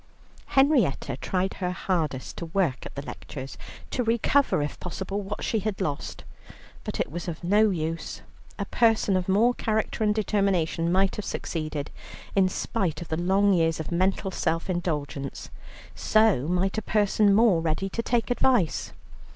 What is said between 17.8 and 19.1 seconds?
to take advice.